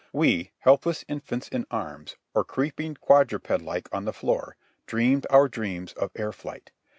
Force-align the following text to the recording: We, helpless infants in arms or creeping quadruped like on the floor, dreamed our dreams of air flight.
We, 0.11 0.49
helpless 0.61 1.05
infants 1.07 1.47
in 1.47 1.67
arms 1.69 2.15
or 2.33 2.43
creeping 2.43 2.95
quadruped 2.95 3.61
like 3.61 3.87
on 3.93 4.05
the 4.05 4.11
floor, 4.11 4.55
dreamed 4.87 5.27
our 5.29 5.47
dreams 5.47 5.93
of 5.93 6.09
air 6.15 6.31
flight. 6.31 6.71